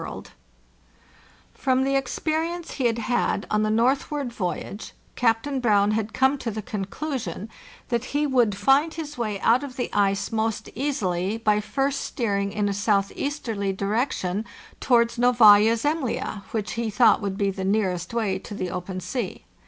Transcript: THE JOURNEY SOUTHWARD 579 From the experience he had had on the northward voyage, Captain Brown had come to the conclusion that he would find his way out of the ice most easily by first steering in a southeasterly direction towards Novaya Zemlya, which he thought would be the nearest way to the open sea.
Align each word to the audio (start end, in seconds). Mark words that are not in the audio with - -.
THE 0.01 0.07
JOURNEY 0.07 0.23
SOUTHWARD 0.23 0.33
579 1.53 1.77
From 1.77 1.83
the 1.83 1.95
experience 1.95 2.71
he 2.71 2.85
had 2.87 2.97
had 2.97 3.47
on 3.51 3.61
the 3.61 3.69
northward 3.69 4.33
voyage, 4.33 4.93
Captain 5.15 5.59
Brown 5.59 5.91
had 5.91 6.11
come 6.11 6.39
to 6.39 6.49
the 6.49 6.63
conclusion 6.63 7.49
that 7.89 8.05
he 8.05 8.25
would 8.25 8.57
find 8.57 8.95
his 8.95 9.19
way 9.19 9.39
out 9.41 9.63
of 9.63 9.75
the 9.75 9.93
ice 9.93 10.31
most 10.31 10.69
easily 10.73 11.37
by 11.37 11.59
first 11.61 12.01
steering 12.01 12.51
in 12.51 12.67
a 12.67 12.73
southeasterly 12.73 13.73
direction 13.73 14.43
towards 14.79 15.19
Novaya 15.19 15.77
Zemlya, 15.77 16.45
which 16.49 16.71
he 16.71 16.89
thought 16.89 17.21
would 17.21 17.37
be 17.37 17.51
the 17.51 17.63
nearest 17.63 18.11
way 18.11 18.39
to 18.39 18.55
the 18.55 18.71
open 18.71 18.99
sea. 19.01 19.45